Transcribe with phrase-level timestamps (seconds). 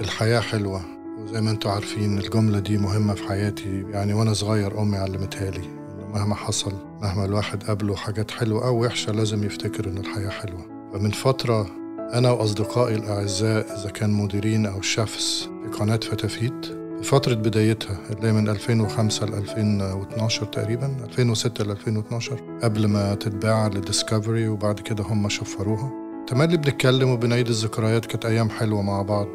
[0.00, 0.80] الحياة حلوة
[1.18, 3.84] وزي ما أنتم عارفين الجملة دي مهمة في حياتي.
[3.90, 5.64] يعني وأنا صغير أمي علمتها لي
[5.94, 6.72] انه مهما حصل
[7.02, 10.90] مهما الواحد قابله حاجات حلوة أو وحشة لازم يفتكر إن الحياة حلوة.
[10.94, 11.66] فمن فترة
[12.14, 16.66] أنا وأصدقائي الأعزاء إذا كان مديرين أو شيفs في قناة فتافيت
[16.96, 23.14] في فترة بدايتها اللي هي من 2005 ل 2012 تقريبا 2006 ل 2012 قبل ما
[23.14, 25.92] تتباع لديسكفري وبعد كده هم شفروها.
[26.26, 29.28] تملي بنتكلم وبنعيد الذكريات كانت أيام حلوة مع بعض.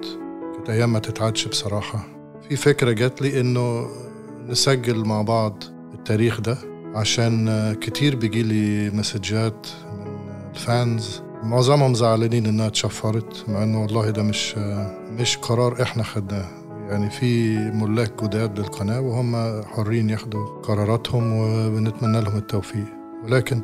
[0.56, 2.08] كانت أيام ما تتعدش بصراحة.
[2.50, 3.88] في فكرة جات لي إنه
[4.48, 6.58] نسجل مع بعض التاريخ ده
[6.96, 10.20] عشان كتير بيجي لي مسجات من
[10.56, 11.22] الفانز.
[11.44, 14.56] معظمهم زعلانين إنها اتشفرت مع إنه والله ده مش
[15.12, 16.46] مش قرار إحنا خدناه.
[16.90, 22.86] يعني في ملاك جداد للقناة وهم حرين ياخدوا قراراتهم وبنتمنى لهم التوفيق.
[23.24, 23.62] ولكن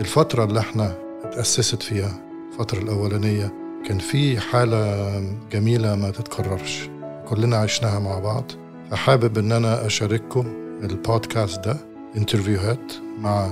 [0.00, 2.20] الفترة اللي إحنا اتأسست فيها
[2.52, 3.52] الفترة الأولانية
[3.86, 5.20] كان في حالة
[5.52, 6.88] جميلة ما تتكررش.
[7.28, 8.44] كلنا عشناها مع بعض.
[8.90, 10.46] فحابب إن أنا أشارككم
[10.82, 11.76] البودكاست ده
[12.16, 13.48] انترفيوهات مع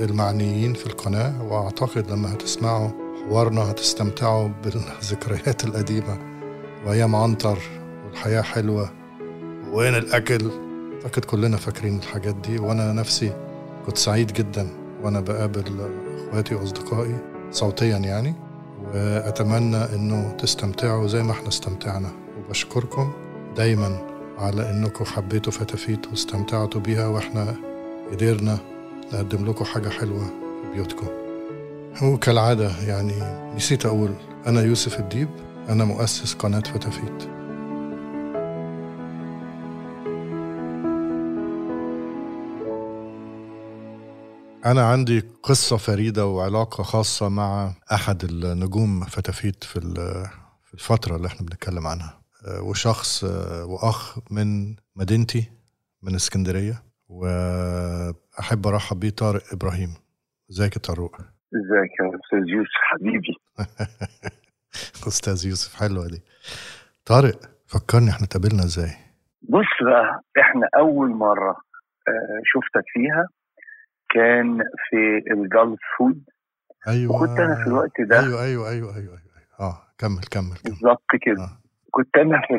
[0.00, 1.42] المعنيين في القناة.
[1.42, 2.88] وأعتقد لما هتسمعوا
[3.28, 6.18] حوارنا هتستمتعوا بالذكريات القديمة.
[6.86, 7.58] وايام عنتر
[8.06, 8.90] والحياة حلوة.
[9.72, 10.50] وين الأكل؟
[11.04, 12.58] أعتقد كلنا فاكرين الحاجات دي.
[12.58, 13.32] وأنا نفسي
[13.86, 14.68] كنت سعيد جدا
[15.02, 15.90] وأنا بقابل
[16.28, 17.16] إخواتي وأصدقائي
[17.50, 18.34] صوتيا يعني.
[18.94, 22.10] وأتمنى إنه تستمتعوا زي ما إحنا استمتعنا.
[22.38, 23.12] وبشكركم
[23.56, 23.98] دايما
[24.38, 27.54] على إنكم حبيتوا فتافيت واستمتعتوا بيها وإحنا
[28.12, 28.58] قدرنا
[29.12, 31.06] نقدم لكم حاجة حلوة في بيوتكم.
[32.02, 33.14] وكالعادة يعني
[33.56, 34.10] نسيت أقول
[34.46, 35.28] أنا يوسف الديب
[35.68, 37.28] أنا مؤسس قناة فتافيت.
[44.64, 49.76] أنا عندي قصة فريدة وعلاقة خاصة مع أحد النجوم فتافيت في
[50.74, 52.20] الفترة اللي إحنا بنتكلم عنها.
[52.62, 53.24] وشخص
[53.64, 55.50] وأخ من مدينتي
[56.02, 56.82] من اسكندرية.
[57.08, 59.94] وأحب أرحب بيه طارق إبراهيم.
[60.50, 63.34] إزيك يا طارق؟ إزيك يا أستاذ يوسف حبيبي.
[65.08, 66.22] أستاذ يوسف حلوة دي.
[67.06, 68.90] طارق فكرني إحنا اتقابلنا إزاي؟
[69.42, 71.56] بص بقى إحنا أول مرة
[72.44, 73.28] شفتك فيها.
[74.14, 74.58] كان
[74.90, 76.24] في ال Gulfood
[76.88, 79.60] أيوه وكنت أنا في الوقت ده أيوه أيوه أيوه أيوه, أيوة.
[79.60, 80.72] آه كمل كمل, كمل.
[80.72, 81.58] بالظبط كده آه.
[81.90, 82.54] كنت أنا في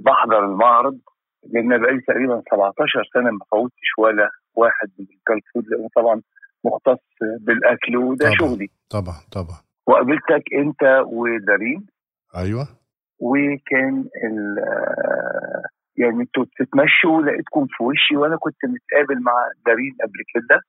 [0.00, 0.98] بحضر المعرض
[1.52, 6.22] لأن بقالي تقريبا 17 سنة ما فوتش ولا واحد من ال Gulfood لأنه طبعا
[6.64, 7.04] مختص
[7.40, 8.38] بالأكل وده طبعا.
[8.38, 11.86] شغلي طبعا طبعا وقابلتك أنت ودارين
[12.36, 12.68] أيوه
[13.18, 14.04] وكان
[15.98, 19.32] يعني أنتوا بتتمشوا لقيتكم في وشي وأنا كنت متقابل مع
[19.66, 20.60] دارين قبل كده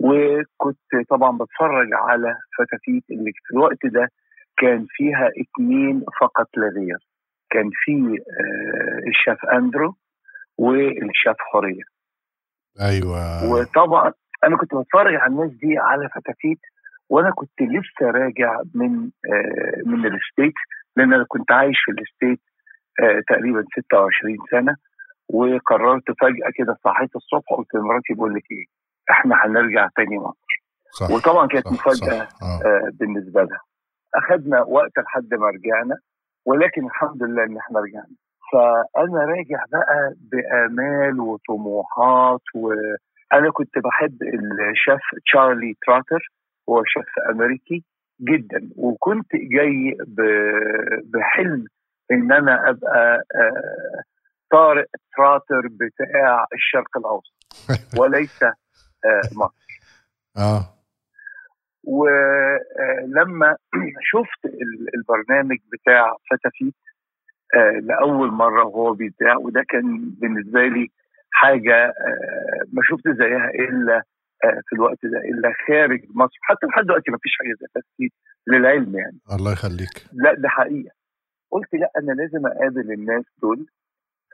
[0.00, 4.08] وكنت طبعا بتفرج على فتافيت اللي في الوقت ده
[4.56, 6.98] كان فيها اتنين فقط لا غير.
[7.50, 7.92] كان في
[8.40, 9.94] آه الشيف أندرو
[10.58, 11.82] والشيف حوريه
[12.80, 13.50] أيوه.
[13.52, 14.12] وطبعا
[14.44, 16.58] أنا كنت بتفرج على الناس دي على فتافيت
[17.08, 20.54] وأنا كنت لسه راجع من آه من ال States
[20.96, 22.40] لأن أنا كنت عايش في ال States
[23.28, 24.76] تقريبا 26 سنة
[25.28, 28.64] وقررت فجأة كده صحيت الصبح قلت لمراتي بقول لك إيه
[29.10, 30.62] إحنا هنرجع تاني مصر
[30.92, 32.42] صح وطبعا كانت صح مفاجأة صح.
[32.42, 32.60] آه.
[32.66, 33.60] آه بالنسبة لها
[34.14, 35.96] أخذنا وقت لحد ما رجعنا
[36.46, 38.14] ولكن الحمد لله إن إحنا رجعنا
[38.52, 44.18] فأنا راجع بقى بأمال وطموحات وأنا كنت بحب
[44.72, 46.32] الشيف تشارلي تراتر
[46.68, 47.84] هو شيف أمريكي
[48.20, 49.96] جدا وكنت جاي
[51.14, 51.64] بحلم
[52.12, 54.02] إن أنا أبقى آه
[54.50, 57.34] طارق تراتر بتاع الشرق الأوسط.
[58.00, 59.80] وليس آه مصر.
[60.36, 60.64] آه.
[61.84, 63.56] ولما
[64.12, 64.54] شفت
[64.94, 66.74] البرنامج بتاع فتافيت
[67.56, 70.88] آه لأول مرة وهو بيتذاع وده كان بالنسبة لي
[71.30, 73.96] حاجة آه ما شفت زيها إلا
[74.44, 76.38] آه في الوقت ده إلا خارج مصر.
[76.42, 78.12] حتى لحد دلوقتي ما فيش حاجة زي فتافيت
[78.46, 79.18] للعلم يعني.
[79.38, 80.06] الله يخليك.
[80.12, 80.90] لا ده حقيقة.
[81.54, 83.66] قلت لا أنا لازم أقابل الناس دول.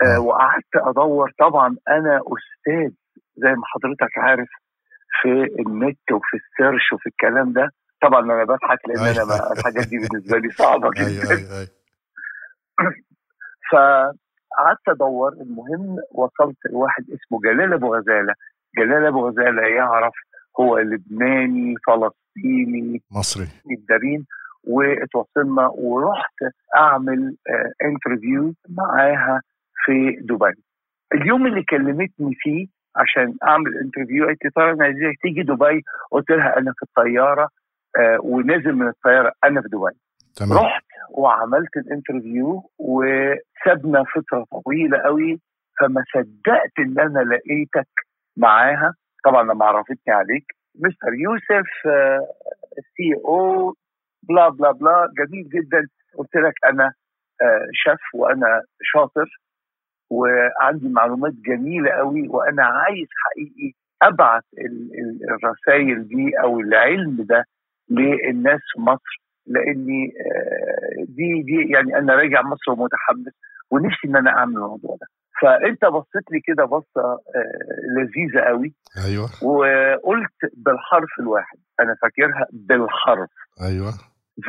[0.02, 1.32] آه وقعدت أدور.
[1.38, 2.92] طبعا أنا أستاذ
[3.36, 4.48] زي ما حضرتك عارف
[5.22, 5.32] في
[5.62, 7.70] النت وفي ال search وفي الكلام ده.
[8.02, 11.58] طبعا أنا بضحك لأن أنا ما الحاجات دي بالنسبة لي صعبة جدا أيوه أيوه.
[11.58, 11.68] أيوه
[13.70, 15.32] فقعدت أدور.
[15.32, 18.34] المهم وصلت لواحد اسمه جلال أبو غزالة.
[18.78, 20.14] جلال أبو غزالة يعرف
[20.60, 23.48] هو لبناني فلسطيني مصري.
[24.64, 26.34] واتواصلنا ورحت
[26.76, 29.40] أعمل آه interview معاها
[29.84, 30.62] في دبي.
[31.14, 32.66] اليوم اللي كلمتني فيه
[32.96, 37.48] عشان أعمل interview قالت لي ترى أنا عايزاك تيجي دبي؟ قلت لها أنا في الطيارة
[37.98, 39.98] آه ونازل من الطيارة أنا في دبي.
[40.36, 40.58] تمام.
[40.58, 45.40] رحت وعملت ال interview وسابنا فترة طويلة قوي
[45.80, 47.88] فما صدقت إن أنا لقيتك
[48.36, 48.94] معاها.
[49.24, 51.68] طبعا لما عرفتني عليك مستر يوسف
[52.96, 55.86] CEO blah blah blah جميل جدا.
[56.18, 56.84] قلت لك أنا
[57.42, 59.40] آه، شيف وأنا شاطر
[60.10, 63.72] وعندي معلومات جميلة قوي وأنا عايز حقيقي
[64.02, 67.44] أبعت ال- ال- الرسائل دي أو العلم ده
[67.90, 73.32] للناس في مصر لأني آه، دي دي يعني أنا راجع مصر ومتحمس
[73.70, 75.06] ونفسي إن أنا أعمل الموضوع ده.
[75.42, 77.20] فأنت بصيت لي كده بصة آه،
[77.96, 78.74] لذيذة قوي.
[79.06, 79.28] أيوه.
[79.42, 83.30] وقلت بالحرف الواحد أنا فاكرها بالحرف.
[83.62, 83.92] أيوه.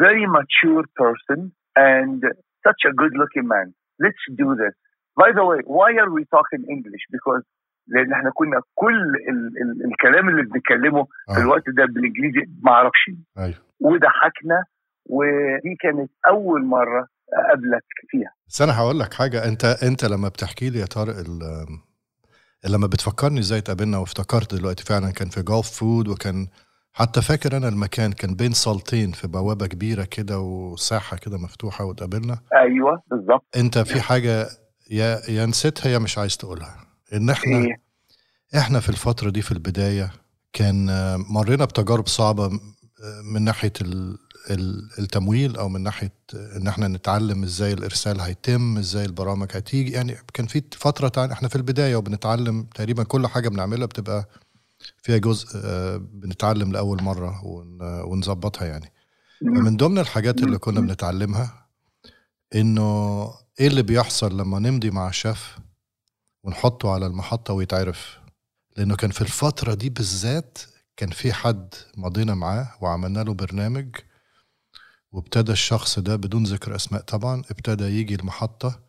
[0.03, 1.39] Very mature person
[1.75, 2.19] and
[2.67, 3.67] such a good looking man.
[4.03, 4.73] Let's do this.
[5.21, 7.03] By the way why are we talking English?
[7.15, 7.43] Because
[7.87, 11.43] لأن إحنا كنا كل ال ال الكلام اللي بنتكلمه في آه.
[11.43, 13.11] الوقت ده بالإنجليزي ما أعرفش.
[13.37, 13.55] أيوه.
[13.79, 14.63] وضحكنا
[15.09, 18.33] ودي كانت أول مرة أقابلك فيها.
[18.47, 19.45] بس أنا هقول لك حاجة.
[19.47, 21.67] أنت أنت لما بتحكي لي يا طارق ال-
[22.69, 26.47] لما بتفكرني إزاي اتقابلنا وافتكرت دلوقتي فعلا كان في جولف فود وكان
[26.93, 32.39] حتى فاكر أنا المكان كان بين صالتين في بوابة كبيرة كده وساحة كده مفتوحة واتقابلنا؟
[32.55, 33.45] أيوه بالظبط.
[33.57, 34.49] أنت في حاجة
[34.91, 36.85] يا يا نسيتها يا مش عايز تقولها.
[37.13, 37.81] إن إحنا إيه؟
[38.57, 40.11] إحنا في الفترة دي في البداية
[40.53, 40.85] كان
[41.29, 43.43] مرينا بتجارب صعبة آه، من
[44.49, 49.91] ال- التمويل أو من ناحية آه، إن إحنا نتعلم إزاي الإرسال هيتم إزاي البرامج هتيجي.
[49.91, 54.29] يعني كان في فترة تع- إحنا في البداية وبنتعلم تقريبا كل حاجة بنعملها بتبقى
[55.03, 58.93] فيها جزء آه، بنتعلم لأول مرة ون- ونظبطها يعني.
[59.41, 61.67] فمن ضمن الحاجات اللي كنا بنتعلمها
[62.55, 63.23] إنه
[63.59, 65.57] إيه اللي بيحصل لما نمضي مع شيف
[66.43, 68.17] ونحطه على المحطة ويتعرف؟
[68.77, 70.57] لأنه كان في الفترة دي بالذات
[70.97, 73.95] كان في حد مضينا معاه وعملنا له برنامج
[75.11, 78.79] وابتدى الشخص ده بدون ذكر أسماء طبعا ابتدى يجي المحطة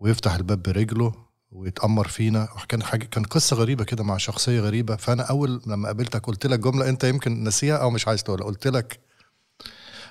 [0.00, 2.48] ويفتح الباب برجله ويتأمر فينا.
[2.68, 4.96] كان حاجة كان قصة غريبة كده مع شخصية غريبة.
[4.96, 8.46] فأنا أول لما قابلتك قلت لك جملة أنت يمكن نسيها أو مش عايز تقولها.
[8.46, 9.00] قلت لك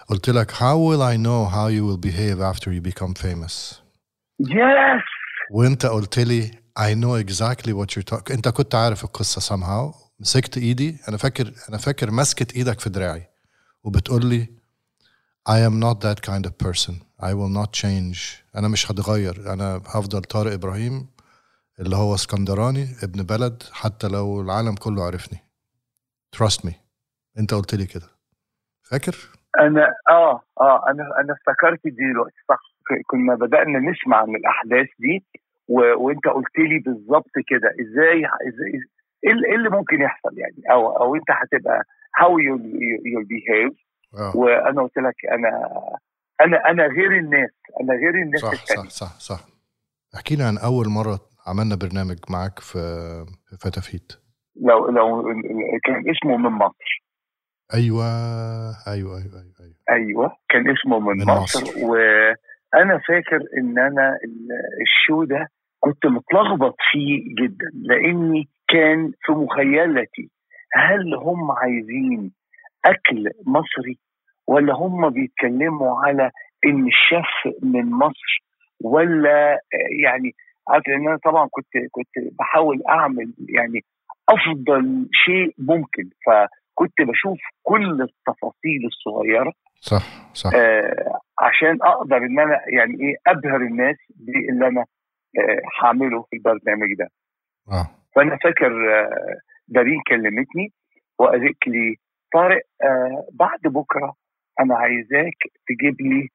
[0.07, 3.75] قلت لك how will I know how you will behave after you become famous?
[4.39, 5.04] يس
[5.51, 9.95] وأنت قلت لي I know exactly what you're talking أنت كنت عارف القصة somehow.
[10.19, 10.98] مسكت إيدي.
[11.10, 13.30] أنا فاكر أنا فاكر مسكت إيدك في دراعي.
[13.84, 14.57] وبتقول لي
[15.50, 16.94] I am not that kind of person.
[17.22, 18.19] I will not change.
[18.56, 19.54] أنا مش هتغير.
[19.54, 21.07] أنا هفضل طارق إبراهيم.
[21.79, 25.39] اللي هو اسكندراني ابن بلد حتى لو العالم كله عرفني
[26.35, 26.74] trust me.
[27.39, 28.07] انت قلت لي كده.
[28.83, 29.15] فاكر؟
[29.59, 32.59] أنا آه آه أنا أنا افتكرت دي دلوقتي صح
[33.07, 35.25] كنا بدأنا نسمع عن الأحداث دي
[35.68, 35.79] و...
[36.06, 37.69] وانت قلت لي بالظبط كده.
[37.81, 38.81] إزاي إزاي
[39.24, 41.83] إيه اللي- اللي ممكن يحصل يعني؟ أو أو انت هتبقى
[42.21, 42.56] how you
[43.09, 43.75] you'll behave.
[44.19, 44.38] آه.
[44.38, 45.50] وأنا قلت لك أنا
[46.41, 47.51] أنا أنا غير الناس.
[47.81, 48.89] أنا غير الناس صح التانية.
[48.89, 49.45] صح صح صح.
[50.15, 52.80] احكي لي عن أول مرة عملنا برنامج معاك في
[53.46, 54.12] في فتافيت
[54.62, 55.24] لو لو
[55.84, 57.04] كان اسمه من مصر
[57.74, 58.06] أيوه
[58.88, 59.76] أيوه أيوه أيوه, أيوة.
[59.92, 61.78] أيوه كان اسمه من, من مصر, مصر.
[61.78, 65.48] وأنا فاكر إن أنا ال- الشو ده
[65.80, 70.30] كنت متلخبط فيه جدا لأني كان في مخيلتي
[70.74, 72.32] هل هم عايزين
[72.86, 74.00] أكل مصري
[74.48, 76.32] ولا هم بيتكلموا على
[76.66, 78.44] إن الشيف من مصر
[78.84, 79.60] ولا
[80.04, 80.36] يعني
[80.69, 83.79] عارف لأن أنا طبعا كنت كنت بحاول أعمل يعني
[84.29, 86.09] أفضل شيء ممكن.
[86.25, 90.51] فكنت بشوف كل التفاصيل الصغيرة صح صح.
[90.55, 94.81] آه عشان أقدر إن أنا يعني إيه أبهر الناس باللي أنا
[95.39, 97.09] آه هعمله في البرنامج ده.
[97.71, 97.88] آه.
[98.15, 100.71] فأنا فاكر آه دارين كلمتني
[101.19, 101.95] وقالت لي
[102.33, 104.13] طارق آه بعد بكرة
[104.59, 106.27] أنا عايزاك تجيب لي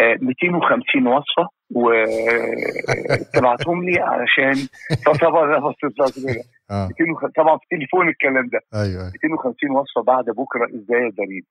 [0.00, 3.44] آه 250 وصفة وتبعتهم
[3.84, 4.54] لي علشان
[5.06, 8.60] فطبعا أنا بصيت لها كده 250 طبعا في تليفون الكلام ده.
[8.74, 9.12] أيوه أيوه.
[9.12, 11.42] 250 وصفة بعد بكرة إزاي يا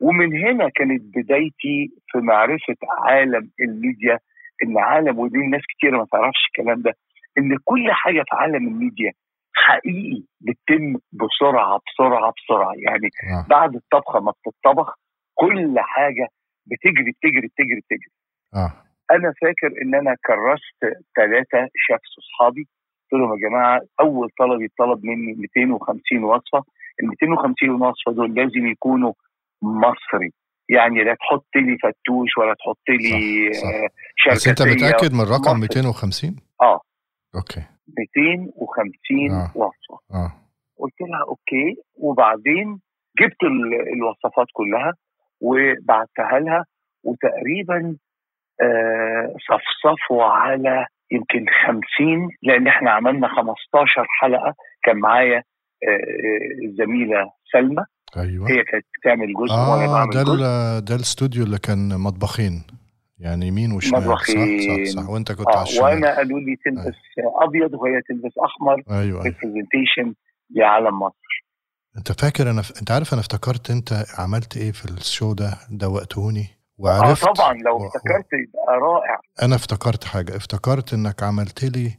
[0.00, 4.18] ومن هنا كانت بدايتي في معرفة عالم الميديا
[4.62, 6.92] إن عالم ودي الناس كتير ما تعرفش الكلام ده
[7.38, 9.12] إن كل حاجة في عالم الميديا
[9.54, 12.72] حقيقي بتتم بسرعة بسرعة بسرعة.
[12.76, 13.46] يعني آه.
[13.50, 14.94] بعد الطبخة ما بتطبخ
[15.34, 16.28] كل حاجة
[16.66, 18.12] بتجري بتجري بتجري بتجري.
[18.54, 18.72] آه.
[19.12, 20.80] أنا فاكر إن أنا كرست
[21.16, 22.68] ثلاثة شيفs أصحابي.
[23.12, 26.64] قلت لهم يا جماعة أول طلب يطلب مني 250 وصفة.
[27.02, 29.12] ال 250 وصفة دول لازم يكونوا
[29.62, 30.30] مصري.
[30.68, 34.28] يعني لا تحط لي فتوش ولا تحط لي صح، صح.
[34.28, 34.62] آه، بس أنت.
[34.62, 35.60] متأكد من رقم مصري.
[35.60, 36.80] 250 آه.
[37.34, 37.62] أوكي.
[37.98, 39.50] 250 آه.
[39.54, 39.98] وصفة.
[40.14, 40.32] آه.
[40.78, 41.76] قلت لها أوكي.
[41.94, 42.80] وبعدين
[43.20, 44.92] جبت ال- الوصفات كلها
[45.40, 46.64] وبعتها لها.
[47.04, 47.94] وتقريبا آه،
[49.48, 54.54] صفصفوا على يمكن 50 لأن إحنا عملنا 15 حلقة.
[54.84, 57.84] كان معايا آه، الزميلة سلمى.
[58.16, 58.50] أيوه.
[58.50, 60.40] هي كانت بتعمل جزء وأنا آه بعمل ده جزء.
[60.86, 62.62] ده الاستوديو اللي كان مطبخين.
[63.18, 64.58] يعني يمين وشمال مطبخين.
[64.58, 65.10] صح صح صح.
[65.10, 65.84] وأنت كنت على آه الشمال.
[65.84, 66.96] وأنا قالوا لي تلبس
[67.42, 68.82] أبيض وهي تلبس أحمر.
[68.90, 69.22] أيوه أيوه.
[69.22, 70.14] representation
[70.56, 71.44] لعالم مصر.
[71.98, 72.72] أنت فاكر أنا ف...
[72.80, 73.88] أنت عارف أنا افتكرت أنت
[74.18, 76.46] عملت إيه في ال show ده؟ دوختوني
[76.80, 79.20] آه وعرفت طبعا لو افتكرت يبقى رائع.
[79.42, 81.98] أنا افتكرت حاجة افتكرت إنك عملت لي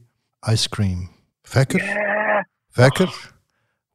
[0.50, 1.08] ice cream
[1.44, 2.46] فاكر؟ ياه.
[2.70, 3.13] فاكر؟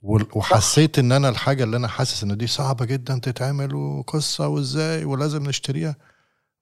[0.02, 5.04] وال- وحسيت إن أنا الحاجة اللي أنا حاسس إن دي صعبة جدا تتعمل وقصة وإزاي
[5.04, 5.96] ولازم نشتريها.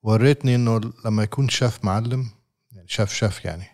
[0.03, 2.25] وريتني إنه لما يكون شاف معلم
[2.71, 3.65] يعني chef chef يعني.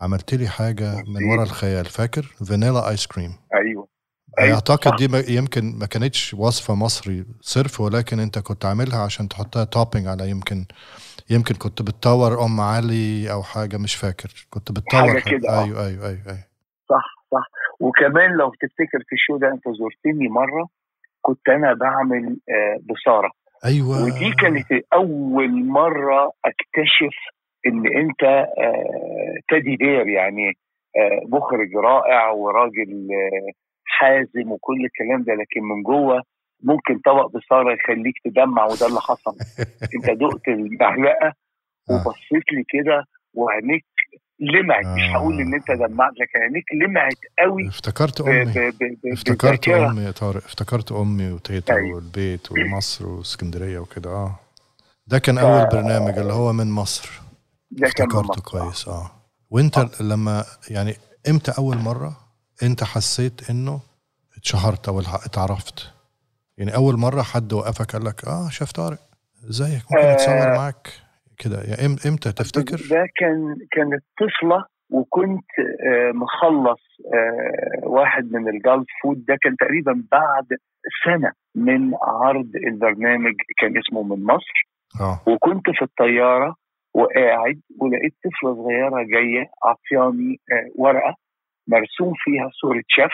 [0.00, 3.85] عملت لي حاجة من ورا الخيال فاكر؟ vanilla ice cream أيوه.
[4.38, 4.96] أيوة، أعتقد.
[4.96, 10.30] دي يمكن ما كانتش وصفة مصري صرف ولكن أنت كنت عاملها عشان تحطها topping على
[10.30, 10.64] يمكن
[11.30, 15.64] يمكن كنت بتطور أم علي أو حاجة مش فاكر كنت بتطور حاجة كده، آه.
[15.64, 16.46] أيوه أيوه أيوه, أيوة.
[16.88, 17.46] صح صح
[17.80, 20.68] وكمان لو تفتكر في الشو ده أنت زرتني مرة
[21.22, 23.30] كنت أنا بعمل آه، بصارة
[23.64, 27.16] أيوه ودي كانت أول مرة أكتشف
[27.66, 28.22] إن أنت
[28.58, 30.52] آه، تادي بير يعني
[31.28, 33.08] مخرج رائع وراجل
[33.86, 36.22] حازم وكل الكلام ده لكن من جوه
[36.62, 39.36] ممكن طبق بصارة يخليك تدمع وده اللي حصل.
[39.94, 41.26] انت دقت المعلقة
[41.90, 41.94] آه.
[41.94, 43.84] وبصيت لي كده وعينيك
[44.40, 44.86] لمعت.
[44.86, 45.12] مش آه.
[45.16, 47.68] هقول إن أنت دمعت لكن عينيك لمعت قوي.
[47.68, 48.44] افتكرت أمي.
[48.44, 49.68] ب- ب- ب- افتكرت.
[49.68, 50.44] أمي يا طارق.
[50.44, 51.94] افتكرت أمي وتيتا أيوة.
[51.96, 54.10] والبيت ومصر واسكندرية وكده.
[54.10, 54.38] آه.
[55.06, 57.10] ده كان أول برنامج اللي هو من مصر.
[57.70, 58.42] ده كان افتكرته.
[58.42, 58.88] كويس.
[58.88, 59.10] آه.
[59.50, 60.94] وأنت لما يعني
[61.30, 62.16] إمتى أول مرة؟
[62.62, 63.80] انت حسيت انه
[64.36, 65.92] اتشهرت أو اتعرفت.
[66.58, 68.98] يعني أول مرة حد وقفك قال لك آه شيف طارق
[69.50, 70.12] إزيك؟ ممكن آه.
[70.12, 70.88] أتصور معاك
[71.38, 71.62] كده.
[71.62, 75.50] يعني إمتى تفتكر؟ ده كان كانت طفلة وكنت
[75.88, 76.80] آه، مخلص
[77.14, 79.24] آه، واحد من الجالف فود.
[79.28, 80.46] ده كان تقريبا بعد
[81.04, 84.68] سنة من عرض البرنامج كان اسمه من مصر.
[85.00, 85.20] آه.
[85.26, 86.54] وكنت في الطيارة
[86.94, 91.14] وقاعد ولقيت طفلة صغيرة جاية عطياني آه، ورقة.
[91.68, 93.12] مرسوم فيها صورة شيف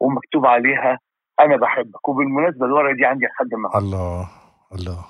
[0.00, 0.98] ومكتوب عليها
[1.40, 2.08] أنا بحبك.
[2.08, 3.78] وبالمناسبة الورقة دي عندي لحد النهارده.
[3.78, 4.28] الله
[4.72, 5.04] الله.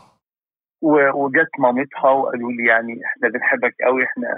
[1.15, 4.29] وجت مامتها وقالوا لي يعني إحنا بنحبك قوي إحنا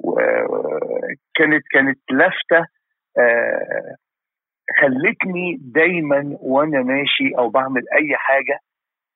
[0.00, 2.66] وكانت كانت لفتة
[3.18, 3.96] آه،
[4.80, 8.58] خلتني دايما وأنا ماشي أو بعمل أي حاجة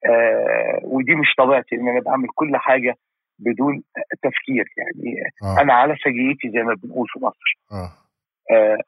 [0.06, 2.94] آه، ودي مش طبيعتي إن أنا بعمل كل حاجة
[3.38, 3.82] بدون
[4.22, 4.64] تفكير.
[4.76, 5.62] يعني آه.
[5.62, 7.58] أنا على سجيتي زي ما بنقول في مصر.
[7.72, 7.92] آه،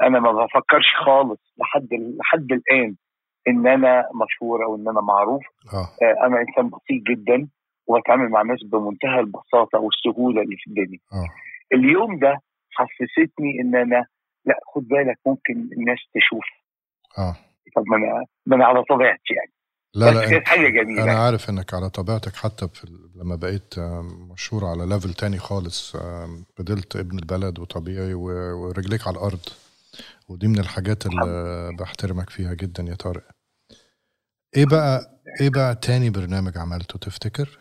[0.03, 2.97] أنا ما بفكرش خالص لحد لحد الآن
[3.49, 5.43] إن أنا مشهور أو إن أنا معروف.
[5.75, 5.89] آه.
[6.07, 7.49] آه، أنا إنسان بسيط جدا
[7.87, 10.99] واتعامل مع الناس بمنتهى البساطة والسهولة اللي في الدنيا.
[11.13, 11.29] آه.
[11.75, 12.39] اليوم ده
[12.71, 14.07] حسستني إن أنا
[14.45, 16.45] لأ خد بالك ممكن الناس تشوف.
[17.19, 17.37] آه.
[17.77, 19.53] طب ما أنا ما أنا على طبيعتي يعني.
[19.95, 21.03] لا بس لا كانت انت حاجة جميلة.
[21.05, 23.75] أنا عارف إنك على طبيعتك حتى في لما بقيت
[24.33, 25.97] مشهور على ليفل تاني خالص
[26.57, 29.41] فضلت ابن البلد وطبيعي ورجليك على الأرض.
[30.29, 33.23] ودي من الحاجات اللي بحترمك فيها جدا يا طارق.
[34.57, 35.01] إيه بقى
[35.41, 37.59] إيه بقى تاني برنامج عملته تفتكر؟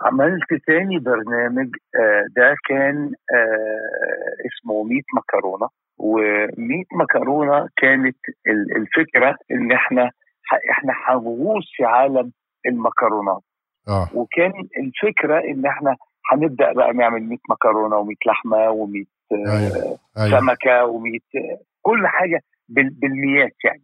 [0.00, 1.68] عملت تاني برنامج
[2.00, 5.68] آه، ده كان آه، اسمه ميت مكرونة.
[5.98, 10.10] وميت مكرونة كانت ال- الفكرة إن إحنا
[10.70, 12.32] إحنا هنغوص في عالم
[12.66, 13.42] المكرونات.
[13.88, 14.08] آه.
[14.14, 15.96] وكان الفكرة إن إحنا
[16.32, 20.40] هنبدأ بقى نعمل 100 مكرونة و100 لحمة و100 أيوه أيوه.
[20.40, 23.82] سمكة و100 كل حاجة بال- بالميات يعني.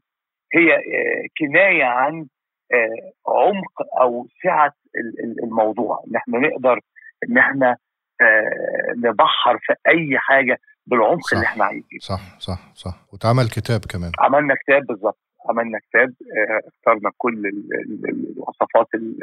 [0.54, 2.26] هي آه، كناية عن
[2.72, 6.04] آه، عمق أو سعة ال- ال- الموضوع.
[6.08, 6.80] إن إحنا نقدر
[7.28, 7.76] إن إحنا
[8.20, 11.32] آه، نبحر في أي حاجة بالعمق صح.
[11.32, 12.00] اللي إحنا عايزينه.
[12.00, 12.94] صح صح صح.
[13.12, 14.12] واتعمل كتاب كمان.
[14.18, 15.18] عملنا كتاب بالظبط.
[15.48, 19.18] عملنا كتاب آه، اخترنا كل ال- ال- ال- الوصفات ال-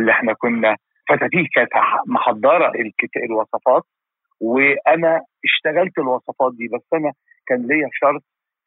[0.00, 0.76] اللي إحنا كنا
[1.08, 1.70] فتاتيح كانت
[2.06, 2.72] محضرة
[3.16, 3.82] الوصفات
[4.40, 7.12] وأنا اشتغلت الوصفات دي بس أنا
[7.46, 8.22] كان ليا شرط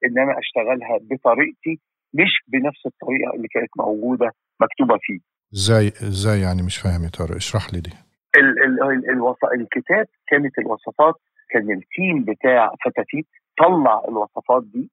[0.06, 1.80] إن أنا أشتغلها بطريقتي
[2.14, 5.20] مش بنفس الطريقة اللي كانت موجودة مكتوبة فيه.
[5.54, 7.92] إزاي إزاي يعني؟ مش فاهم يا طارق اشرح لي دي.
[8.38, 9.38] ال ال ال الوص...
[9.44, 11.16] الكتاب كانت الوصفات
[11.50, 14.90] كان التيم بتاع فتاتيت طلع الوصفات دي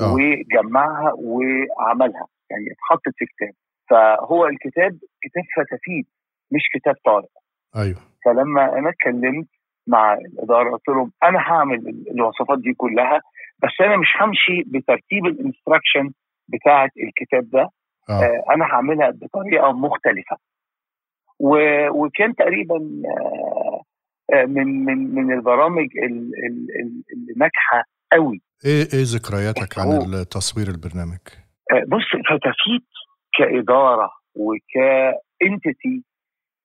[0.00, 0.14] آه.
[0.14, 2.26] وجمعها وعملها.
[2.50, 3.52] يعني اتحطت في كتاب.
[3.90, 6.06] فهو الكتاب كتاب فتافيت
[6.52, 7.28] مش كتاب طارق
[7.76, 7.96] أيوه.
[8.24, 9.46] فلما أنا اتكلمت
[9.86, 13.20] مع الإدارة قلت لهم أنا هعمل ال- الوصفات دي كلها
[13.62, 16.12] بس أنا مش همشي بترتيب الإنستراكشن
[16.48, 17.68] بتاعه الكتاب ده.
[18.10, 18.12] آه.
[18.12, 20.36] آه أنا هعملها بطريقة مختلفة.
[21.40, 23.82] و- وكان تقريبا آه،
[24.34, 28.40] آه، من من من البرامج ال- ال- ال- اللي ناجحه قوي.
[28.64, 31.18] إيه إيه ذكرياتك عن هو- تصوير البرنامج؟
[31.72, 32.86] آه، بص فتافيت
[33.38, 36.04] كإدارة وك entity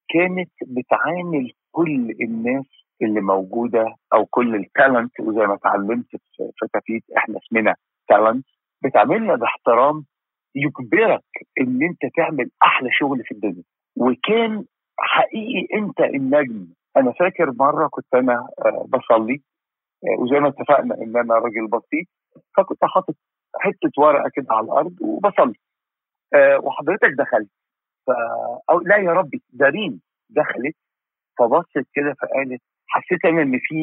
[0.10, 2.66] كانت بتعامل كل الناس
[3.02, 7.76] اللي موجودة أو كل ال talent وزي ما اتعلمت في فتافيت إحنا اسمنا
[8.08, 8.46] talent
[8.84, 10.06] بتعاملنا باحترام
[10.56, 11.24] يجبرك
[11.62, 13.64] إن أنت تعمل أحلى شغل في الدنيا
[13.96, 14.66] وكان
[15.00, 16.68] حقيقي أنت النجم
[16.98, 19.42] أنا فاكر مرة كنت أنا آه، بصلي
[20.20, 22.08] وزي ما اتفقنا إن أنا راجل بسيط
[22.58, 23.16] فكنت حاطط
[23.60, 25.56] حتة ورقة كده على الأرض وبصلي.
[26.34, 27.50] آه، وحضرتك دخلت.
[28.08, 28.12] ف...
[28.70, 30.76] أو لا يا ربي ده ريم دخلت
[31.40, 33.76] فبصت كده فقالت حسيت أنا إن في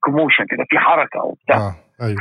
[0.00, 1.56] كوموشن كده في حركة أو بتاع.
[1.56, 1.74] آه
[2.04, 2.18] أيوه.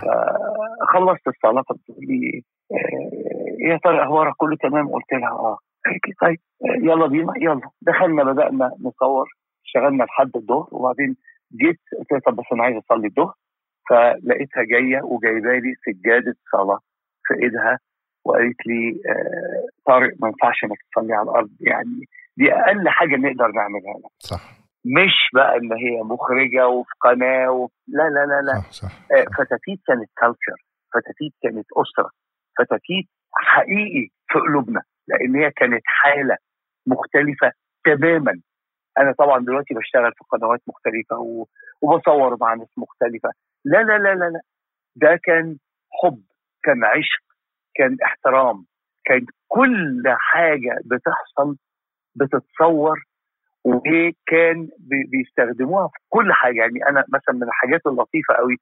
[0.93, 5.57] خلصت الصلاة فبتقول لي آه، يا ترى أخبارك كله تمام؟ قلت لها آه.
[5.86, 7.69] قالت لي طيب آه، يلا بينا يلا.
[7.81, 9.27] دخلنا بدأنا نصور
[9.65, 11.15] اشتغلنا لحد الظهر وبعدين
[11.56, 13.34] جيت قلت لها طب بس أنا عايز أصلي الظهر.
[13.89, 16.80] فلقيتها جاية وجايبة لي سجادة صلاة
[17.27, 17.80] في إيدها
[18.25, 21.50] وقالت لي آه، طارق ما ينفعش إنك تصلي على الأرض.
[21.62, 22.06] يعني
[22.38, 24.42] دي أقل حاجة نقدر نعملها لك صح.
[24.86, 27.70] مش بقى إن هي مخرجة وفي قناة و...
[27.88, 28.54] لا لا لا لا.
[28.60, 30.60] صح صح آه، فتافيت كانت culture
[30.94, 32.12] فتافيت كانت أسرة
[32.58, 36.38] فتافيت حقيقي في قلوبنا لأن هي كانت حالة
[36.88, 37.51] مختلفة
[37.86, 38.42] تماما.
[38.98, 41.48] أنا طبعا دلوقتي بشتغل في قنوات مختلفة.
[41.82, 43.30] وبصور مع ناس مختلفة.
[43.66, 44.42] لا لا لا لا لا.
[44.96, 45.58] ده كان
[46.04, 46.22] حب
[46.63, 47.24] كان عشق
[47.75, 48.66] كان احترام
[49.06, 51.58] كان كل حاجة بتحصل
[52.16, 53.04] بتتصور
[53.63, 56.58] وكان بي- بيستخدموها في كل حاجة.
[56.60, 58.58] يعني أنا مثلا من الحاجات اللطيفة قوي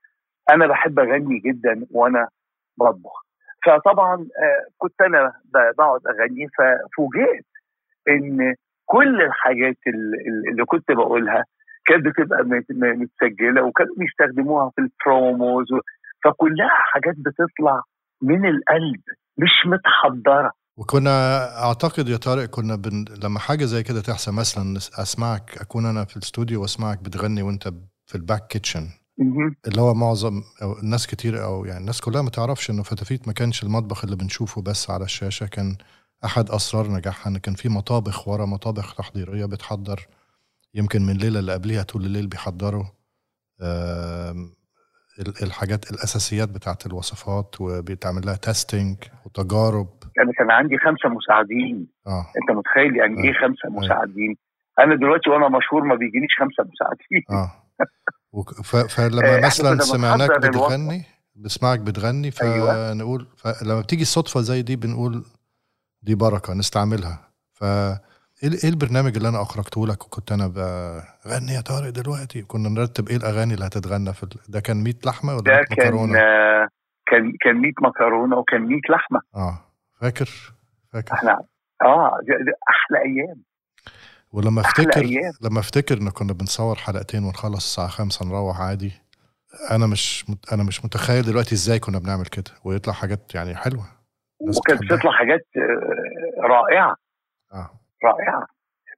[0.50, 2.30] أنا بحب أغني جدا وأنا
[2.78, 3.26] بطبخ.
[3.66, 5.34] فطبعا آه، كنت أنا
[5.78, 7.46] بقعد أغني ففوجئت
[8.10, 11.46] إن كل الحاجات ال- اللي كنت بقولها
[11.86, 12.44] كانت بتبقى
[12.80, 15.66] متسجلة وكانوا بيستخدموها في البروموز
[16.24, 17.82] فكلها حاجات بتطلع
[18.22, 19.02] من القلب
[19.38, 21.12] مش متحضرة وكنا
[21.66, 23.06] أعتقد يا طارق كنا بن...
[23.24, 27.64] لما حاجة زي كده تحصل مثلا أسمعك أكون أنا في الاستوديو وأسمعك بتغني وأنت
[28.06, 28.88] في ال back kitchen.
[29.68, 33.34] اللي هو معظم أو الناس كتير أو يعني الناس كلها ما تعرفش إنه فتافيت ما
[33.34, 35.76] كانش المطبخ اللي بنشوفه بس على الشاشة كان
[36.24, 40.08] أحد أسرار نجاحها إن كان في مطابخ ورا مطابخ تحضيرية بتحضر
[40.74, 42.84] يمكن من الليلة اللي قبليها طول الليل بيحضروا
[45.44, 49.88] الحاجات الأساسيات بتاعت الوصفات وبيتعمل لها testing وتجارب
[50.24, 53.42] أنا كان عندي خمسة مساعدين آه أنت متخيل يعني إيه آه.
[53.48, 53.70] خمسة آه.
[53.86, 54.36] مساعدين
[54.80, 57.52] أنا دلوقتي وأنا مشهور ما بيجينيش خمسة مساعدين آه
[58.64, 60.32] ف- آه، فلما إحنا مثلا سمعناك.
[60.40, 61.04] بتغني
[61.36, 62.94] بسمعك بتغني أيوة.
[62.94, 65.26] فنقول فلما بتيجي صدفه زي دي بنقول
[66.06, 67.30] دي بركة نستعملها.
[67.54, 67.64] ف
[68.44, 73.10] إيه إيه البرنامج اللي أنا أخرجته لك وكنت أنا بغني يا طارق دلوقتي؟ كنا نرتب
[73.10, 76.14] إيه الأغاني اللي هتتغنى في ال- ده كان 100 لحمة ولا ده 100 كان مكرونة؟
[77.08, 79.20] كان كان 100 مكرونة وكان 100 لحمة.
[79.36, 79.60] آه
[80.02, 80.30] فاكر؟
[80.94, 81.14] فاكر.
[81.14, 81.32] إحنا
[81.82, 83.44] آه ده ده أحلى أيام.
[84.32, 85.32] ولما أفتكر أيام.
[85.42, 88.92] لما أفتكر إن كنا بنصور حلقتين ونخلص الساعة 5 نروح عادي
[89.72, 90.26] أنا مش.
[90.52, 93.86] أنا مش متخيل دلوقتي إزاي كنا بنعمل كده ويطلع حاجات يعني حلوة.
[94.58, 94.84] وكانت.
[94.84, 96.96] بتطلع حاجات آه، رائعة
[97.54, 97.70] آه
[98.04, 98.48] رائعة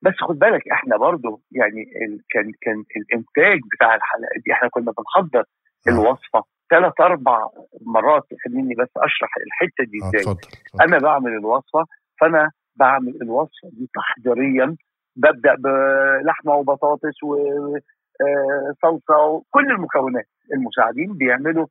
[0.02, 4.92] بس خد بالك إحنا برضو يعني ال كان كان الإنتاج بتاع الحلقة دي إحنا كنا
[4.98, 5.92] بنحضر آه.
[5.92, 7.48] الوصفة ثلاث أربع
[7.82, 10.82] مرات خليني بس أشرح الحتة دي آه إزاي اتفضل.
[10.82, 11.86] أنا بعمل الوصفة
[12.22, 14.76] فأنا بعمل الوصفة دي تحضيريا
[15.16, 21.68] ببدأ بلحمة وبطاطس وصلصه وكل المكونات المساعدين بيعملوا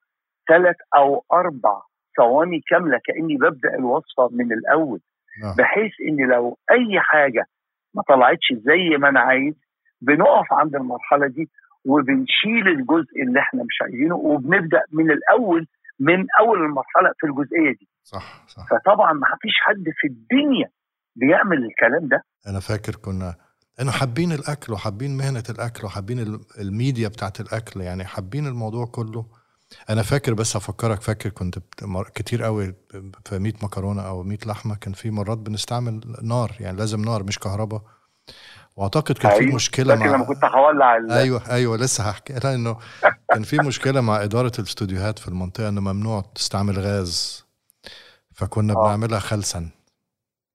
[0.48, 1.80] ثلاث أو أربع
[2.16, 5.00] ثواني كاملة كأني ببدأ الوصفة من الأول.
[5.44, 5.54] آه.
[5.58, 7.44] بحيث إن لو أي حاجة
[7.94, 9.54] ما طلعتش زي ما أنا عايز
[10.00, 11.48] بنقف عند المرحلة دي
[11.84, 15.66] وبنشيل الجزء اللي إحنا مش عايزينه وبنبدأ من الأول
[16.00, 17.88] من أول المرحلة في الجزئية دي.
[18.02, 18.66] صح صح.
[18.70, 20.68] فطبعا ما فيش حد في الدنيا
[21.16, 22.22] بيعمل الكلام ده.
[22.46, 23.34] أنا فاكر كنا
[23.80, 29.26] إنه حابين الأكل وحابين مهنة الأكل وحابين ال- الميديا بتاعت الأكل يعني حابين الموضوع كله.
[29.90, 31.58] أنا فاكر بس افكرك فاكر كنت
[32.14, 32.74] كتير قوي
[33.24, 37.38] في 100 مكرونة أو 100 لحمة كان في مرات بنستعمل نار يعني لازم نار مش
[37.38, 37.82] كهرباء
[38.76, 39.54] وأعتقد كان في أيوة.
[39.54, 42.76] مشكلة لكن لما مع كنت هولع ال- أيوه أيوه لسه هحكي لها إنه
[43.32, 47.44] كان في مشكلة مع إدارة الاستوديوهات في المنطقة انه ممنوع تستعمل غاز
[48.34, 48.84] فكنا آه.
[48.86, 49.68] بنعملها خلسا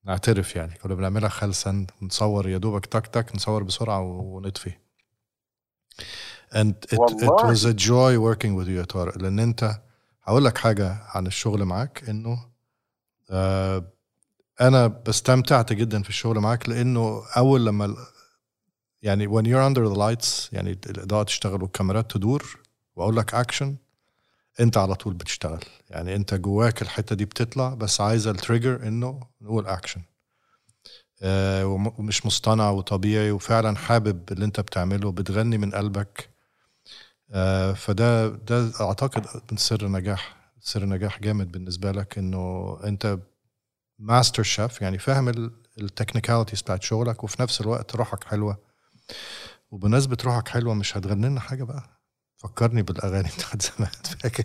[0.06, 4.72] نعترف يعني كنا بنعملها خلسا نصور يا دوبك تك تك نصور بسرعة ونطفي
[6.54, 9.18] and it, it was a joy working with you يا طارق.
[9.18, 9.82] لأن أنت
[10.24, 12.46] هقول لك حاجة عن الشغل معاك إنه
[13.30, 13.84] آه
[14.62, 17.96] أنا استمتعت جدا في الشغل معاك لأنه أول لما
[19.02, 22.58] يعني when you're under the lights يعني الإضاءة تشتغل والكاميرات تدور
[22.96, 23.76] وأقول لك اكشن
[24.60, 25.60] أنت على طول بتشتغل.
[25.90, 30.02] يعني أنت جواك الحتة دي بتطلع بس عايزة ال trigger إنه نقول اكشن
[31.24, 36.30] آه وم- ومش مصطنع وطبيعي وفعلا حابب اللي أنت بتعمله بتغني من قلبك.
[37.76, 43.18] فده ده أعتقد من سر نجاح سر نجاح جامد بالنسبة لك إنه أنت
[44.00, 45.30] master chef يعني فاهم
[45.82, 48.58] ال technicalities بتاعت شغلك وفي نفس الوقت روحك حلوة.
[49.72, 51.84] وبمناسبة روحك حلوة مش هتغني لنا حاجة بقى؟
[52.38, 53.90] فكرني بالأغاني بتاعت زمان
[54.24, 54.44] فاكر؟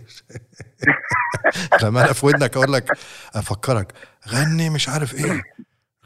[1.83, 2.91] لما أنا في ودنك أقول لك
[3.35, 3.93] أفكرك
[4.29, 5.41] غني مش عارف إيه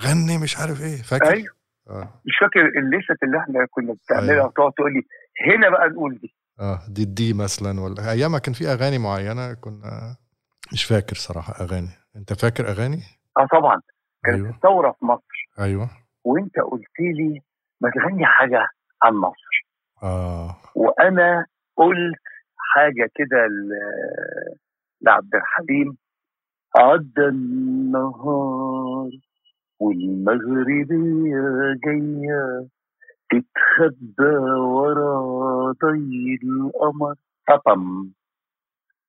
[0.02, 1.54] غني مش عارف إيه فاكر؟ أيوه.
[1.90, 2.22] آه.
[2.26, 4.46] مش فاكر ال list اللي إحنا كنا بتعملها أيوة.
[4.46, 5.02] وتقعد تقول لي
[5.48, 6.36] هنا بقى نقول دي.
[6.62, 10.16] آه دي دي مثلا ولا ايامها كان في أغاني معينة كنا
[10.74, 11.90] مش فاكر صراحة أغاني.
[12.16, 13.02] أنت فاكر أغاني؟
[13.38, 13.82] آه طبعا.
[14.24, 14.50] كانت أيوه.
[14.50, 15.50] الثورة في مصر.
[15.60, 15.90] أيوه.
[16.24, 17.42] وأنت قلت لي
[17.82, 18.68] ما تغني حاجة
[19.04, 19.66] عن مصر.
[20.04, 20.56] آه.
[20.76, 21.46] وأنا
[21.78, 22.20] قلت
[22.58, 23.48] حاجة كده
[25.02, 25.98] لعبد الحليم.
[26.78, 29.10] عدى النهار
[29.80, 31.36] والمغربية
[31.86, 32.68] جاية.
[33.32, 37.16] تتخبى ورا ضي القمر
[37.48, 38.12] طبم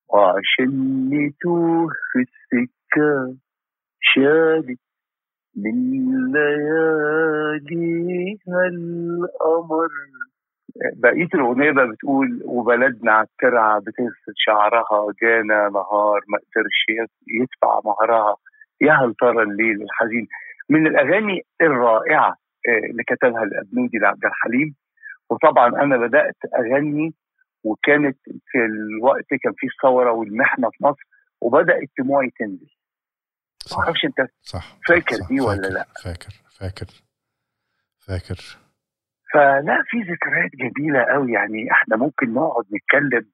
[0.08, 0.72] وعشان
[1.10, 3.36] نتوه في السكة.
[4.00, 4.78] شالت
[5.56, 5.76] من
[7.32, 9.88] لياليها القمر
[10.96, 16.86] بقية الأغنية بقى بتقول وبلدنا على الترعة بتغسل شعرها جانا نهار ما قدرش
[17.40, 18.36] يدفع مهرها.
[18.80, 20.26] يا هل ترى الليل الحزين.
[20.70, 22.36] من الأغاني الرائعة
[22.90, 24.74] اللي كتبها الأبنودي لعبد الحليم.
[25.30, 27.14] وطبعا أنا بدأت أغني
[27.64, 31.02] وكانت في الوقت كان في الثورة والمحنة في مصر
[31.40, 32.70] وبدأت دموعي تنزل.
[33.66, 33.78] صح.
[33.78, 34.76] أعرفش أنت صح.
[34.88, 35.28] فاكر صح.
[35.28, 35.74] دي ولا فاكر.
[35.74, 36.32] لأ؟ فاكر.
[36.58, 36.86] فاكر.
[38.06, 38.58] فاكر.
[39.32, 43.30] فلا في ذكريات جميلة قوي يعني إحنا ممكن نقعد نتكلم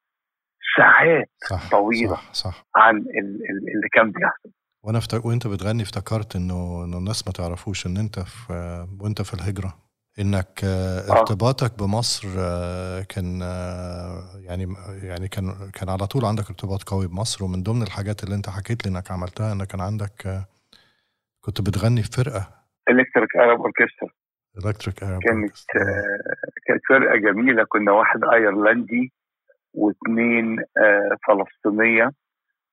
[0.76, 1.70] ساعات صح.
[1.70, 2.14] طويلة.
[2.14, 2.32] صح.
[2.32, 2.66] صح.
[2.76, 4.50] عن ال- ال- اللي كان بيحصل.
[4.88, 5.26] وأنا افت...
[5.26, 8.52] وأنت بتغني افتكرت إنه إنه الناس ما تعرفوش إن أنت في
[9.00, 9.74] وأنت في الهجرة.
[10.20, 16.82] إنك آه، ارتباطك بمصر آه، كان آه، يعني يعني كان كان على طول عندك ارتباط
[16.82, 17.44] قوي بمصر.
[17.44, 20.44] ومن ضمن الحاجات اللي أنت حكيت لي إنك عملتها انك كان عندك آه،
[21.40, 22.48] كنت بتغني في فرقة.
[22.90, 24.08] Electric Arab Orchestra
[24.56, 26.18] Electric Arab كانت آه،
[26.66, 27.64] كانت فرقة جميلة.
[27.68, 29.12] كنا واحد أيرلندي
[29.74, 32.12] واثنين آه، فلسطينية.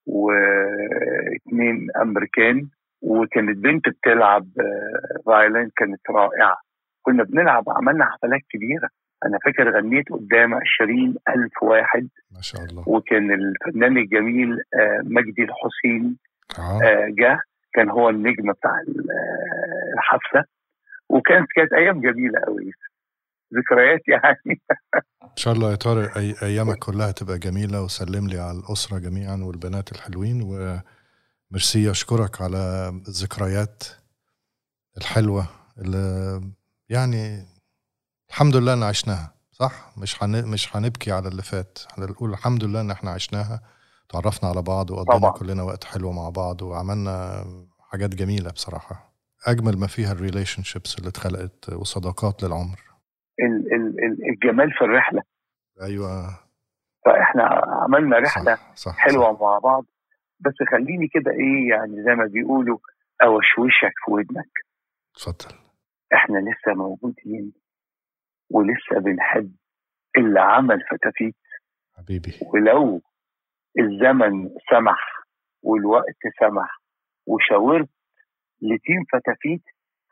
[0.06, 2.68] واثنين أمريكان
[3.02, 6.56] وكانت بنت بتلعب آه، فايلين كانت رائعة.
[7.02, 8.88] كنا بنلعب عملنا حفلات كبيرة.
[9.26, 12.08] أنا فاكر غنيت قدام عشرين ألف واحد.
[12.34, 12.84] ما شاء الله.
[12.88, 16.18] وكان الفنان الجميل آه، مجدي الحسين
[16.58, 16.80] آه.
[16.84, 17.40] آه، جه.
[17.74, 20.44] كان هو النجم بتاع ال- آه، الحفلة.
[21.08, 22.70] وكانت كانت أيام جميلة قوي
[23.54, 24.60] ذكريات يعني.
[25.22, 26.34] إن شاء الله يا طارق أي...
[26.42, 33.84] أيامك كلها تبقى جميلة وسلم لي على الأسرة جميعا والبنات الحلوين وميرسي أشكرك على الذكريات
[34.98, 35.46] الحلوة
[35.78, 36.40] اللي
[36.88, 37.46] يعني
[38.28, 40.44] الحمد لله إن عشناها صح؟ مش حن...
[40.48, 43.60] مش هنبكي على اللي فات هنقول الحمد لله إن إحنا عشناها
[44.08, 45.30] تعرفنا على بعض وقضينا طبعا.
[45.38, 47.44] كلنا وقت حلو مع بعض وعملنا
[47.80, 49.12] حاجات جميلة بصراحة
[49.46, 52.80] أجمل ما فيها ال relationships اللي اتخلقت وصداقات للعمر.
[54.30, 55.22] الجمال في الرحلة.
[55.82, 56.38] أيوه.
[57.04, 57.44] فإحنا
[57.82, 58.96] عملنا رحلة صح صح.
[58.98, 59.40] حلوة صح.
[59.40, 59.84] مع بعض.
[60.40, 62.78] بس خليني كده إيه يعني زي ما بيقولوا
[63.22, 64.50] أوشوشك في ودنك.
[65.14, 65.54] اتفضل.
[66.14, 67.52] إحنا لسه موجودين
[68.50, 69.52] ولسه بنحب
[70.16, 71.36] اللي عمل فتافيت
[71.96, 72.32] حبيبي.
[72.52, 73.02] ولو
[73.78, 75.22] الزمن سمح
[75.62, 76.80] والوقت سمح
[77.26, 77.88] وشاورت
[78.62, 79.62] ل team فتافيت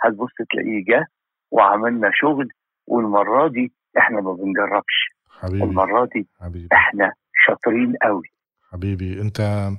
[0.00, 1.06] هتبص تلاقيه جه
[1.50, 2.48] وعملنا شغل
[2.86, 5.14] والمرة دي إحنا ما بنجربش.
[5.30, 6.68] حبيبي المرة دي حبيبي.
[6.72, 7.12] إحنا
[7.46, 8.22] شاطرين قوي
[8.72, 9.70] حبيبي أنت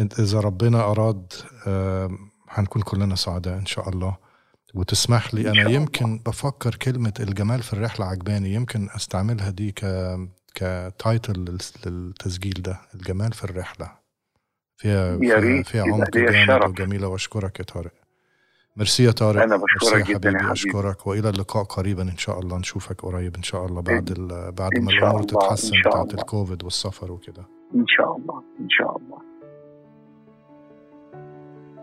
[0.00, 1.32] أنت إذا ربنا أراد
[2.48, 4.16] هنكون كلنا سعداء إن شاء الله.
[4.74, 5.70] وتسمح لي أنا.
[5.70, 8.54] يمكن بفكر كلمة الجمال في الرحلة عجباني.
[8.54, 9.84] يمكن أستعملها دي ك
[10.54, 13.92] ك title لل- للتسجيل ده الجمال في الرحلة.
[14.76, 16.68] فيها فيها, فيها عمق جامد.
[16.68, 17.92] وجميلة وأشكرك يا طارق.
[18.76, 19.44] ميرسي يا طارق.
[19.46, 20.52] ميرسي بشكرك جداً يا حبيبي حبيبي.
[20.52, 22.58] أشكرك وإلى اللقاء قريبا إن شاء الله.
[22.58, 26.14] نشوفك قريب إن شاء الله بعد ال- بعد ما الأمور تتحسن بتاعت.
[26.14, 27.48] الكوفيد والسفر وكده.
[27.74, 29.18] إن شاء الله إن شاء الله.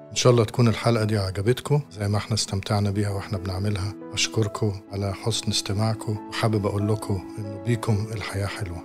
[0.10, 1.82] إن شاء الله تكون الحلقة دي عجبتكم.
[1.91, 3.93] زي ما إحنا استمتعنا بيها وإحنا بنعملها.
[4.13, 6.17] أشكركم على حسن استماعكم.
[6.30, 8.84] وحابب أقول لكم إنه بيكم الحياة حلوة.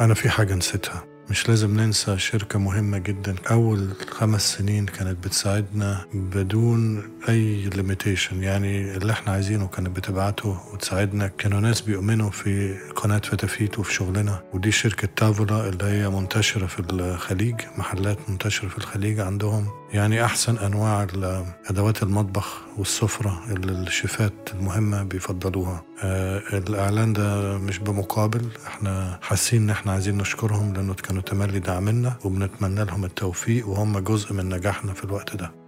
[0.00, 1.04] أنا في حاجة نسيتها.
[1.30, 3.34] مش لازم ننسى شركة مهمة جدا.
[3.50, 11.26] أول خمس سنين كانت بتساعدنا بدون أي limitation يعني اللي إحنا عايزينه كانت بتبعته وتساعدنا.
[11.26, 14.42] كانوا ناس بيؤمنوا في قناة فتافيت وفي شغلنا.
[14.54, 19.79] ودي شركة تافولا اللي هي منتشرة في الخليج محلات منتشرة في الخليج عندهم.
[19.92, 21.06] يعني أحسن أنواع
[21.70, 25.82] أدوات المطبخ والسفرة اللي الشيفات المهمة بيفضلوها.
[26.02, 32.16] آه الإعلان ده مش بمقابل إحنا حاسين إن إحنا عايزين نشكرهم لأنه كانوا تملي داعمنا
[32.24, 35.59] وبنتمنى لهم التوفيق وهم جزء من نجاحنا في الوقت ده.